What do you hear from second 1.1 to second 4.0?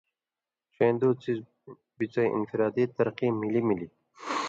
څیزہۡ بڅَیں انفرادی ترقی مِلی ملی